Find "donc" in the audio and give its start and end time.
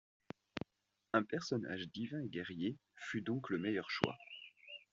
3.21-3.51